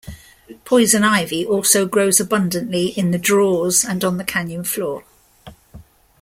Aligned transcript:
Poison 0.65 1.03
ivy 1.03 1.45
also 1.45 1.85
grows 1.85 2.19
abundantly 2.19 2.87
in 2.87 3.11
the 3.11 3.19
draws 3.19 3.85
and 3.85 4.03
on 4.03 4.17
the 4.17 4.23
canyon 4.23 4.63
floor. 4.63 5.03